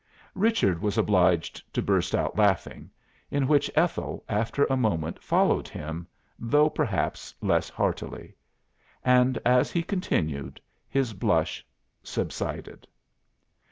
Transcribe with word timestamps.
Richard 0.33 0.81
was 0.81 0.97
obliged 0.97 1.61
to 1.75 1.79
burst 1.79 2.15
out 2.15 2.35
laughing, 2.35 2.89
in 3.29 3.47
which 3.47 3.69
Ethel, 3.75 4.23
after 4.27 4.63
a 4.65 4.75
moment, 4.75 5.21
followed 5.21 5.67
him, 5.67 6.07
though 6.39 6.71
perhaps 6.71 7.35
less 7.39 7.69
heartily. 7.69 8.33
And 9.05 9.37
as 9.45 9.69
he 9.71 9.83
continued, 9.83 10.59
his 10.89 11.13
blush 11.13 11.63
subsided. 12.01 12.87